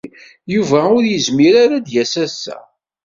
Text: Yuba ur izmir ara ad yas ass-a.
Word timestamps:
Yuba 0.55 0.79
ur 0.97 1.03
izmir 1.05 1.53
ara 1.63 1.75
ad 1.79 1.87
yas 1.93 2.13
ass-a. 2.25 2.57